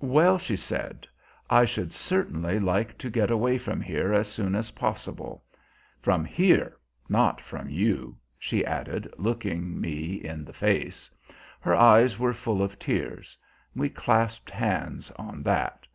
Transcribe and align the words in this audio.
"Well," 0.00 0.38
she 0.38 0.56
said, 0.56 1.06
"I 1.48 1.64
should 1.64 1.92
certainly 1.92 2.58
like 2.58 2.98
to 2.98 3.08
get 3.08 3.30
away 3.30 3.58
from 3.58 3.80
here 3.80 4.12
as 4.12 4.26
soon 4.26 4.56
as 4.56 4.72
possible. 4.72 5.44
From 6.00 6.24
here, 6.24 6.78
not 7.08 7.40
from 7.40 7.68
you!" 7.70 8.16
she 8.36 8.64
added, 8.66 9.08
looking 9.18 9.80
me 9.80 10.14
in 10.14 10.44
the 10.44 10.52
face. 10.52 11.08
Her 11.60 11.76
eyes 11.76 12.18
were 12.18 12.34
full 12.34 12.60
of 12.60 12.76
tears. 12.76 13.38
We 13.76 13.88
clasped 13.88 14.50
hands 14.50 15.12
on 15.12 15.44
that. 15.44 15.86